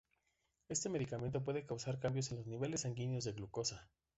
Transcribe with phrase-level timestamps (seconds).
[0.67, 3.87] Este medicamento puede causar cambios en los niveles sanguíneos de glucosa.